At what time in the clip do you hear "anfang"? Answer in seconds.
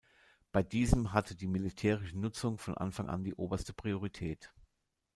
2.75-3.07